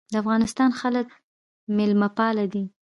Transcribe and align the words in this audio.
د 0.11 0.13
افغانستان 0.23 0.69
خلک 0.79 1.07
میلمه 1.75 2.09
پال 2.17 2.37
دي 2.53 2.63